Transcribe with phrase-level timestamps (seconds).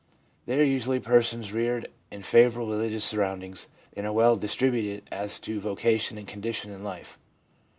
[0.47, 5.37] they are usually persons reared in favourable religious surround ings, and are well distributed as
[5.37, 7.19] to vocation and condition in life.